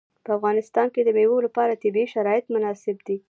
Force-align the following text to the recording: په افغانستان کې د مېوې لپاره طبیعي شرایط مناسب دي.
په 0.25 0.31
افغانستان 0.37 0.87
کې 0.93 1.01
د 1.03 1.09
مېوې 1.17 1.39
لپاره 1.47 1.79
طبیعي 1.83 2.07
شرایط 2.13 2.45
مناسب 2.53 2.97
دي. 3.07 3.17